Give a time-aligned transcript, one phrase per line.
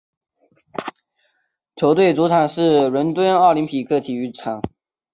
[1.75, 4.63] 球队主场是伦敦奥林匹克体育场。